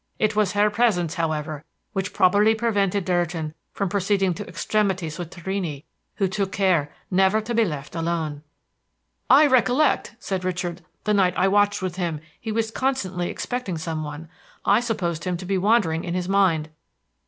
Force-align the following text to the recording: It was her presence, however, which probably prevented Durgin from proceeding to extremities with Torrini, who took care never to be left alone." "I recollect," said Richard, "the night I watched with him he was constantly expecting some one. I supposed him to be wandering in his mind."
It 0.17 0.35
was 0.35 0.53
her 0.53 0.71
presence, 0.71 1.13
however, 1.13 1.63
which 1.93 2.11
probably 2.11 2.55
prevented 2.55 3.05
Durgin 3.05 3.53
from 3.71 3.87
proceeding 3.87 4.33
to 4.33 4.47
extremities 4.47 5.19
with 5.19 5.29
Torrini, 5.29 5.85
who 6.15 6.27
took 6.27 6.51
care 6.51 6.91
never 7.11 7.39
to 7.41 7.53
be 7.53 7.63
left 7.63 7.93
alone." 7.93 8.41
"I 9.29 9.45
recollect," 9.45 10.15
said 10.17 10.43
Richard, 10.43 10.81
"the 11.03 11.13
night 11.13 11.35
I 11.37 11.47
watched 11.47 11.83
with 11.83 11.97
him 11.97 12.19
he 12.39 12.51
was 12.51 12.71
constantly 12.71 13.29
expecting 13.29 13.77
some 13.77 14.03
one. 14.03 14.27
I 14.65 14.79
supposed 14.79 15.25
him 15.25 15.37
to 15.37 15.45
be 15.45 15.59
wandering 15.59 16.03
in 16.03 16.15
his 16.15 16.27
mind." 16.27 16.69